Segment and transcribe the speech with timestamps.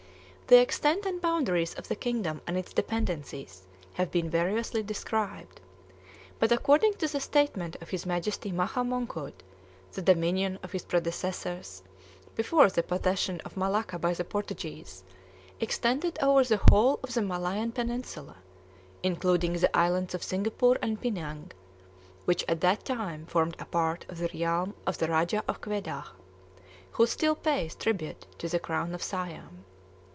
[0.51, 5.61] The extent and boundaries of the kingdom and its dependencies have been variously described;
[6.39, 9.43] but according to the statement of his Majesty Maha Mongkut,
[9.93, 11.83] the dominion of his predecessors,
[12.35, 15.05] before the possession of Malacca by the Portuguese,
[15.61, 18.35] extended over the whole of the Malayan peninsula,
[19.03, 21.53] including the islands of Singapore and Pinang,
[22.25, 26.07] which at that time formed a part of the realm of the Rajah of Quedah,
[26.91, 29.63] who still pays tribute to the crown of Siam.